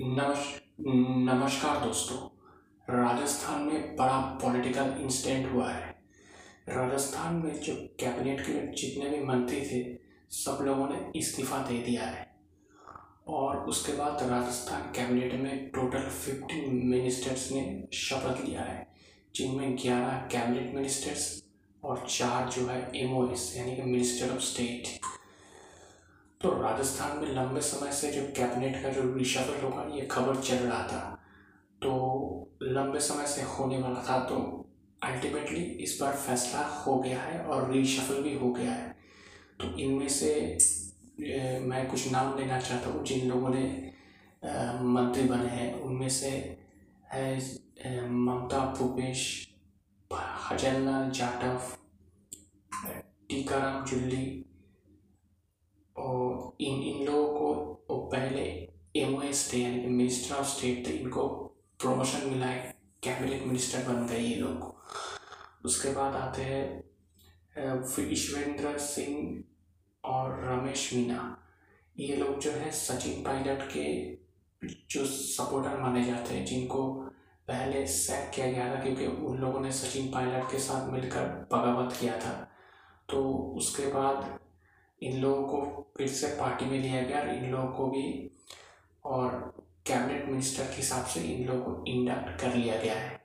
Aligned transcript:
नमस्, 0.00 0.60
नमस्कार 0.80 1.86
दोस्तों, 1.86 2.16
राजस्थान 2.94 3.62
में 3.62 3.96
बड़ा 3.96 4.20
पॉलिटिकल 4.20 4.98
इंसिडेंट 5.00 5.52
हुआ 5.52 5.70
है। 5.70 5.94
राजस्थान 6.68 7.34
में 7.34 7.60
जो 7.60 7.74
कैबिनेट 8.00 8.40
के 8.40 8.52
जितने 8.52 9.10
भी 9.10 9.24
मंत्री 9.24 9.60
थे, 9.60 9.98
सब 10.30 10.58
लोगों 10.62 10.88
ने 10.88 11.18
इस्तीफ़ा 11.18 11.58
दे 11.58 11.78
दिया 11.78 12.02
है। 12.02 12.36
और 13.28 13.56
उसके 13.56 13.92
बाद 13.92 14.22
राजस्थान 14.22 14.82
कैबिनेट 14.82 15.34
में 15.34 15.70
टोटल 15.70 16.08
फिफ्टीन 16.08 16.74
मिनिस्टर्स 16.84 17.52
ने 17.52 17.84
शपथ 17.92 18.44
लिया 18.44 18.60
है, 18.60 18.86
जिनमें 19.34 19.76
ग्यारह 19.76 20.16
कैबिनेट 20.32 20.74
मिनिस्टर्स 20.74 21.44
और 21.84 22.06
चार 22.10 22.50
जो 22.50 22.66
है 22.66 22.92
एमओएस 22.96 23.54
यानी 23.56 23.76
कि 23.76 23.82
मिनिस्टर 23.82 24.34
ऑफ़ 24.34 24.40
स्टेट 24.40 24.82
तो 26.44 26.50
राजस्थान 26.52 27.16
में 27.18 27.28
लंबे 27.34 27.60
समय 27.62 27.92
से 27.92 28.10
जो 28.12 28.22
कैबिनेट 28.36 28.82
का 28.82 28.88
जो 28.92 29.02
रिशफल 29.14 29.60
होगा, 29.62 29.82
ये 29.94 30.06
खबर 30.06 30.40
चल 30.40 30.56
रहा 30.56 30.82
था। 30.88 30.98
तो 31.82 31.92
लंबे 32.62 33.00
समय 33.00 33.26
से 33.26 33.42
होने 33.44 33.78
वाला 33.78 34.02
था 34.08 34.18
तो 34.24 34.36
अल्टीमेटली 35.02 35.62
इस 35.84 35.96
बार 36.00 36.12
फैसला 36.16 36.66
हो 36.76 36.98
गया 36.98 37.20
है 37.20 37.40
और 37.44 37.70
रिशफल 37.72 38.22
भी 38.22 38.34
हो 38.38 38.52
गया 38.52 38.72
है। 38.72 38.90
तो 39.60 39.72
इनमें 39.78 40.08
से 40.10 40.34
मैं 41.62 41.86
कुछ 41.90 42.10
नाम 42.12 42.38
लेना 42.38 42.60
चाहता 42.60 42.90
हूँ, 42.90 43.04
जिन 43.04 43.28
लोगों 43.28 43.48
ने 43.48 43.64
मंत्री 44.92 45.28
बने 45.28 45.48
हैं, 45.48 45.72
उनमें 45.74 46.08
से 46.10 46.30
है 47.12 48.08
ममता, 48.08 48.64
भूपेश 48.78 49.48
हजललाल 50.50 51.10
जाटव 51.10 51.60
टीकाराम, 53.28 53.84
जुल्ली 53.84 54.44
इन 56.60 56.82
इन 56.84 57.06
लोगों 57.06 57.26
को 57.78 57.96
पहले 58.12 58.42
एम 58.96 59.14
ओ 59.16 59.22
एस 59.22 59.52
थे, 59.52 59.58
यानी 59.58 59.80
कि 59.82 59.88
मिनिस्टर 59.88 60.34
ऑफ़ 60.34 60.46
स्टेट 60.48 60.86
थे, 60.86 60.92
इनको 60.92 61.28
प्रमोशन 61.80 62.28
मिला 62.30 62.46
है 62.46 62.74
कैबिनेट 63.02 63.42
मिनिस्टर 63.46 63.82
बन 63.88 64.06
गए 64.06 64.18
ये 64.18 64.34
लोग। 64.36 65.66
उसके 65.66 65.92
बाद 65.94 66.14
आते 66.14 66.42
हैं 66.42 66.82
ईश्वेंद्र 68.12 68.76
सिंह 68.80 69.42
और 70.04 70.40
रमेश 70.44 70.92
मीना 70.94 71.36
ये 71.96 72.16
लोग 72.16 72.38
जो 72.40 72.50
है 72.50 72.70
सचिन 72.72 73.22
पायलट 73.24 73.62
के 73.72 73.84
जो 74.90 75.04
सपोर्टर 75.06 75.80
माने 75.80 76.04
जाते 76.04 76.34
हैं, 76.34 76.44
जिनको 76.46 76.92
पहले 77.48 77.86
सैक 77.86 78.30
किया 78.34 78.46
गया 78.46 78.74
था, 78.74 78.80
क्योंकि 78.82 79.06
उन 79.06 79.38
लोगों 79.38 79.60
ने 79.60 79.72
सचिन 79.72 80.10
पायलट 80.12 80.50
के 80.50 80.58
साथ 80.58 80.90
मिलकर 80.92 81.26
बगावत 81.52 81.96
किया 82.00 82.18
था। 82.18 82.32
तो 83.08 83.22
उसके 83.58 83.86
बाद 83.92 84.38
इन 85.02 85.20
लोगों 85.20 85.44
को 85.48 85.92
फिर 85.96 86.08
से 86.08 86.26
पार्टी 86.26 86.64
में 86.64 86.78
लिया 86.78 87.02
गया 87.02 87.20
और 87.20 87.28
इन 87.28 87.50
लोगों 87.50 87.68
को 87.68 87.86
भी 87.86 88.30
और 89.04 89.54
कैबिनेट 89.86 90.24
मिनिस्टर 90.24 90.64
के 90.64 90.76
हिसाब 90.76 91.04
से 91.04 91.20
इन 91.20 91.48
लोगों 91.48 91.74
को 91.74 91.84
इंडक्ट 91.86 92.40
कर 92.40 92.54
लिया 92.54 92.76
गया 92.82 92.94
है। 92.94 93.24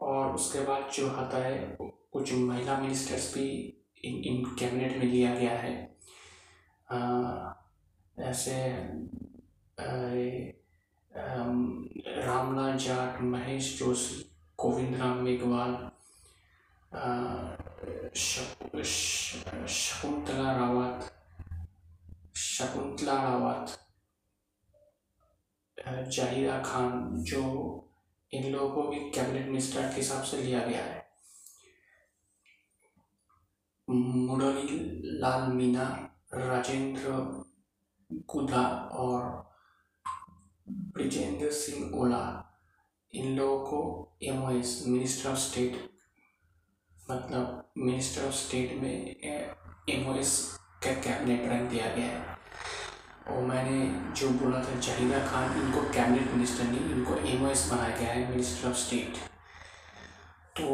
और 0.00 0.34
उसके 0.34 0.60
बाद 0.60 0.90
जो 0.94 1.10
आता 1.10 1.38
है 1.38 1.76
कुछ 2.12 2.32
महिला 2.32 2.78
मिनिस्टर्स 2.80 3.34
भी 3.34 3.48
इन 4.04 4.14
इन 4.24 4.44
कैबिनेट 4.44 4.96
में 4.96 5.04
लिया 5.04 5.34
गया 5.34 5.58
है। 5.58 5.96
आ, 6.90 7.52
ऐसे 8.18 8.56
रामलाल 12.22 12.76
जाट 12.76 13.20
महेश 13.22 13.78
जोशी 13.78 14.30
गोविंद 14.60 14.94
राम 14.96 15.16
मेघवाल 15.16 15.90
शकुंतला 19.66 20.52
रावत 20.52 21.12
शकुंतला 22.36 23.14
रावत 23.22 23.78
जाहिरा 26.08 26.58
खान, 26.62 26.90
जो 27.22 27.42
इन 28.32 28.52
लोगों 28.52 28.70
को 28.74 28.82
भी 28.90 28.98
कैबिनेट 29.10 29.46
मिनिस्टर 29.46 29.88
के 29.88 29.96
हिसाब 29.96 30.22
से 30.22 30.42
लिया 30.42 30.60
गया 30.66 30.84
है। 30.84 31.00
मुरली 33.88 34.78
लाल 35.20 35.52
मीना, 35.52 35.84
राजेंद्र 36.34 37.10
गुदा 38.10 38.66
और 38.92 39.20
ब्रिजेंद्र 40.68 41.50
सिंह 41.52 42.00
ओला, 42.00 42.24
इन 43.12 43.36
लोगों 43.36 43.58
को 43.66 43.78
एम 44.22 44.40
मिनिस्टर 44.92 45.30
ऑफ़ 45.30 45.38
स्टेट 45.38 45.91
मतलब 47.10 47.72
मिनिस्टर 47.78 48.26
ऑफ़ 48.26 48.34
स्टेट 48.34 48.72
में 48.82 49.16
एमओएस 49.90 50.36
का 50.84 50.92
कैबिनेट 51.02 51.48
रैंक 51.48 51.70
दिया 51.70 51.86
गया 51.94 52.06
है। 52.06 52.36
और 53.28 53.42
मैंने 53.44 54.14
जो 54.20 54.28
बोला 54.30 54.58
था 54.58 54.78
जहीरा 54.80 55.18
खान, 55.26 55.60
इनको 55.60 55.80
कैबिनेट 55.92 56.30
मिनिस्टर 56.32 56.64
नहीं, 56.64 56.90
इनको 56.90 57.16
एमओएस 57.28 57.68
बनाया 57.70 57.96
गया 57.96 58.12
है 58.12 58.28
मिनिस्टर 58.30 58.68
ऑफ़ 58.68 58.76
स्टेट 58.76 59.16
तो 60.56 60.64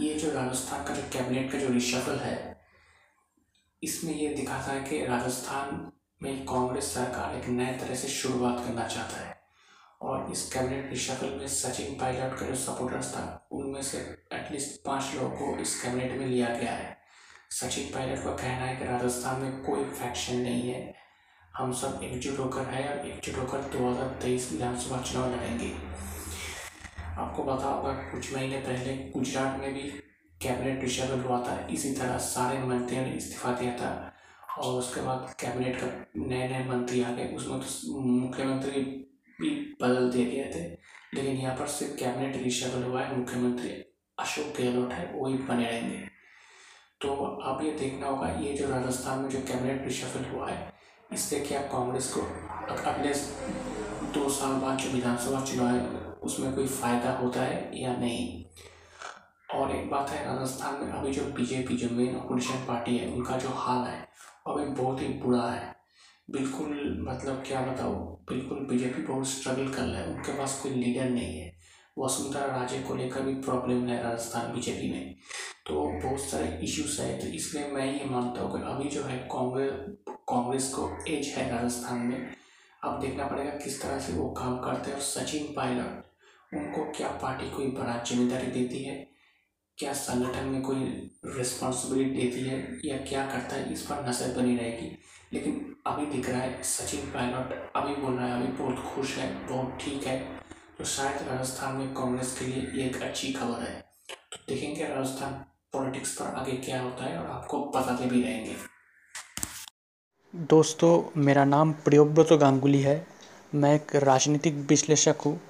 ये 0.00 0.14
जो 0.14 0.30
राजस्थान 0.32 0.84
का 0.84 0.94
जो 0.94 1.02
कैबिनेट 1.12 1.50
का 1.52 1.58
जो 1.58 1.68
रिशफल 1.68 2.18
है, 2.18 2.36
इसमें 3.82 4.14
ये 4.14 4.28
दिखाता 4.34 4.72
है 4.72 4.80
कि 4.82 5.04
राजस्थान 5.06 5.90
में 6.22 6.44
कांग्रेस 6.46 6.94
सरकार 6.94 7.36
एक 7.36 7.48
नए 7.50 7.72
तरह 7.78 7.94
से 7.94 8.08
शुरुआत 8.08 8.64
करना 8.66 8.86
चाहता 8.88 9.20
है। 9.20 9.39
और 10.00 10.30
इस 10.32 10.52
कैबिनेट 10.52 10.90
रिशफल 10.90 11.36
में 11.38 11.46
सचिन 11.48 11.94
पायलट 11.94 12.38
का 12.38 12.46
जो 12.46 12.54
सपोर्टर्स 12.56 13.12
था, 13.14 13.48
उनमें 13.52 13.82
से 13.82 13.98
एटलीस्ट 14.32 14.84
पाँच 14.84 15.14
लोगों 15.14 15.30
को 15.30 15.56
इस 15.62 15.80
कैबिनेट 15.82 16.18
में 16.18 16.26
लिया 16.26 16.48
गया 16.48 16.72
है। 16.72 16.96
सचिन 17.50 17.92
पायलट 17.94 18.24
का 18.24 18.30
कहना 18.32 18.64
है 18.64 18.76
कि 18.76 18.84
राजस्थान 18.84 19.40
में 19.40 19.62
कोई 19.62 19.84
फैक्शन 19.84 20.36
नहीं 20.36 20.68
है। 20.70 20.94
हम 21.56 21.72
सब 21.72 22.00
एकजुट 22.02 22.38
होकर 22.38 22.66
है 22.66 22.88
और 22.88 23.06
एकजुट 23.06 23.38
होकर 23.38 23.62
दो 23.70 23.90
हज़ार 23.90 24.08
तेईस 24.22 24.50
विधानसभा 24.52 25.00
चुनाव 25.02 25.32
लड़ेंगे। 25.32 25.72
आपको 27.18 27.42
पता 27.42 27.66
होगा 27.66 27.92
कुछ 28.12 28.32
महीने 28.34 28.58
पहले 28.58 28.94
गुजरात 29.10 29.58
में 29.60 29.74
भी 29.74 29.82
कैबिनेट 30.40 30.82
रिशफल 30.82 31.20
हुआ 31.20 31.40
था, 31.40 31.58
इसी 31.66 31.92
तरह 31.94 32.18
सारे 32.18 32.58
मंत्रियों 32.58 33.02
ने 33.04 33.12
इस्तीफा 33.12 33.52
दिया 33.52 33.72
था, 33.72 34.12
और 34.58 34.78
उसके 34.78 35.00
बाद 35.00 35.34
कैबिनेट 35.40 35.80
का 35.80 35.86
नए 36.16 36.48
नए 36.48 36.64
मंत्री 36.68 37.02
आ 37.02 37.10
गए, 37.10 37.26
उसमें 37.36 37.60
तो 37.60 38.00
मुख्यमंत्री 38.00 38.99
बदल 39.82 40.10
दिए 40.10 40.24
गए 40.26 40.50
थे, 40.54 40.64
लेकिन 41.14 41.36
यहाँ 41.36 41.56
पर 41.56 41.66
सिर्फ़ 41.68 41.96
कैबिनेट 41.98 42.42
रिशफल 42.42 42.82
हुआ 42.82 43.02
है 43.02 43.16
मुख्यमंत्री 43.18 43.70
अशोक 44.18 44.56
गहलोत 44.58 44.92
है 44.92 45.04
वही 45.14 45.34
बने 45.34 45.64
रहेंगे। 45.64 45.98
तो 47.00 47.14
अब 47.42 47.64
ये 47.64 47.70
देखना 47.72 48.06
होगा, 48.06 48.28
ये 48.30 48.52
जो 48.54 48.68
राजस्थान 48.70 49.18
में 49.18 49.28
जो 49.30 49.40
कैबिनेट 49.42 49.84
रिशफल 49.84 50.24
हुआ 50.30 50.48
है, 50.50 50.72
इससे 51.12 51.40
क्या 51.40 51.60
कांग्रेस 51.68 52.12
को 52.12 52.20
अगले 52.90 53.12
दो 54.12 54.28
साल 54.30 54.60
बाद 54.60 54.78
जो 54.78 54.90
विधानसभा 54.90 55.44
चुनाव 55.44 55.66
है, 55.66 55.80
उसमें 56.22 56.54
कोई 56.54 56.66
फ़ायदा 56.68 57.12
होता 57.18 57.42
है 57.42 57.80
या 57.80 57.96
नहीं? 57.96 58.44
और 59.54 59.70
एक 59.76 59.90
बात 59.90 60.10
है, 60.10 60.24
राजस्थान 60.26 60.74
में 60.74 60.92
अभी 60.92 61.12
जो 61.12 61.24
बीजेपी 61.32 61.76
जो 61.76 61.88
मेन 61.90 62.14
अपोजिशन 62.16 62.64
पार्टी 62.66 62.96
है, 62.96 63.10
उनका 63.12 63.36
जो 63.36 63.48
हाल 63.48 63.86
है 63.86 64.00
अभी 64.46 64.64
बहुत 64.72 65.00
ही 65.00 65.08
बुरा 65.22 65.42
है। 65.42 65.74
बिल्कुल 66.30 67.04
मतलब 67.06 67.42
क्या 67.46 67.60
बताओ 67.62 67.94
बिल्कुल 68.28 68.58
बीजेपी 68.66 69.02
बहुत 69.02 69.28
स्ट्रगल 69.28 69.68
कर 69.68 69.82
रहा 69.82 70.00
है। 70.00 70.06
उनके 70.08 70.32
पास 70.38 70.60
कोई 70.62 70.72
लीडर 70.72 71.08
नहीं 71.10 71.38
है। 71.38 71.48
वसुंधरा 71.96 72.44
राजे 72.46 72.78
को 72.82 72.94
लेकर 72.94 73.22
भी 73.22 73.34
प्रॉब्लम 73.42 73.86
है 73.88 74.02
राजस्थान 74.02 74.52
बीजेपी 74.54 74.90
में। 74.90 75.14
तो 75.66 75.84
बहुत 76.02 76.20
सारे 76.20 76.58
इश्यूज़ 76.64 77.00
है 77.02 77.18
तो 77.20 77.26
इसलिए 77.28 77.66
मैं 77.68 77.86
ये 77.86 78.04
मानता 78.10 78.42
हूँ 78.42 78.52
कि 78.52 78.62
अभी 78.66 78.88
जो 78.90 79.02
है 79.04 79.16
कांग्रेस 79.32 80.14
कांग्रेस 80.30 80.72
को 80.74 80.88
एज 81.08 81.28
है 81.28 81.50
राजस्थान 81.50 81.98
में। 82.00 82.30
अब 82.82 83.00
देखना 83.00 83.26
पड़ेगा 83.26 83.50
किस 83.64 83.82
तरह 83.82 83.98
से 83.98 84.12
वो 84.12 84.28
काम 84.32 84.58
करते 84.58 84.90
हैं 84.90 84.96
और 84.96 85.02
सचिन 85.04 85.52
पायलट, 85.56 86.04
उनको 86.54 86.84
क्या 86.92 87.08
पार्टी 87.22 87.50
कोई 87.50 87.66
बड़ा 87.72 88.02
ज़िम्मेदारी 88.04 88.46
देती 88.52 88.82
है। 88.84 88.96
क्या 89.80 89.92
संगठन 89.92 90.44
में 90.44 90.62
कोई 90.62 91.10
रिस्पॉन्सिबिलिटी 91.26 92.10
देती 92.10 92.40
है 92.40 92.56
या 92.84 92.96
क्या 92.96 93.24
करता 93.26 93.56
है, 93.56 93.72
इस 93.72 93.82
पर 93.82 94.08
नज़र 94.08 94.34
बनी 94.36 94.56
रहेगी। 94.56 94.90
लेकिन 95.32 95.74
अभी 95.86 96.06
दिख 96.06 96.28
रहा 96.30 96.40
है, 96.40 96.62
सचिन 96.62 97.00
पायलट 97.00 97.72
अभी 97.76 97.94
बोल 97.94 98.14
रहा 98.14 98.26
है, 98.26 98.42
अभी 98.42 98.52
बहुत 98.52 98.94
खुश 98.94 99.16
है, 99.18 99.48
बहुत 99.48 99.78
ठीक 99.80 100.06
है। 100.06 100.18
तो 100.78 100.84
शायद 100.84 101.28
राजस्थान 101.28 101.74
में 101.76 101.94
कांग्रेस 101.94 102.36
के 102.38 102.46
लिए 102.46 102.82
ये 102.82 102.88
एक 102.88 103.02
अच्छी 103.02 103.32
खबर 103.32 103.62
है। 103.62 103.80
तो 104.32 104.44
देखेंगे 104.48 104.84
राजस्थान 104.84 105.32
पॉलिटिक्स 105.72 106.14
पर 106.14 106.34
आगे 106.34 106.52
क्या 106.52 106.82
होता 106.82 107.04
है 107.04 107.18
और 107.18 107.26
आपको 107.26 107.64
बताते 107.64 108.06
भी 108.06 108.22
रहेंगे। 108.22 108.56
दोस्तों, 110.34 111.20
मेरा 111.20 111.44
नाम 111.44 111.72
प्रियोव्रत 111.72 112.32
गांगुली 112.32 112.82
है। 112.82 113.06
मैं 113.54 113.74
एक 113.74 113.96
राजनीतिक 113.96 114.54
विश्लेषक 114.54 115.16
हूँ। 115.26 115.40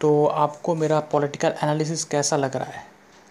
तो 0.00 0.26
आपको 0.26 0.74
मेरा 0.74 1.00
पॉलिटिकल 1.00 1.54
एनालिसिस 1.62 2.04
कैसा 2.04 2.36
लग 2.36 2.56
रहा 2.56 2.70
है? 2.70 2.89